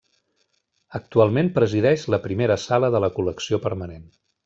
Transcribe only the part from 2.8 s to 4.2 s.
de la col·lecció permanent.